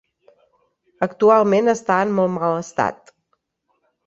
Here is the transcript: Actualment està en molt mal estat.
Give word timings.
Actualment 1.07 1.73
està 1.75 1.99
en 2.07 2.17
molt 2.21 2.35
mal 2.39 2.59
estat. 2.63 3.15